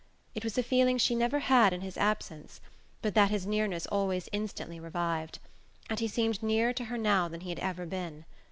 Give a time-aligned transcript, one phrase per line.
[0.33, 2.59] It was a feeling she never had in his absence,
[3.03, 5.37] but that his nearness always instantly revived;
[5.91, 8.25] and he seemed nearer to her now than he had ever been.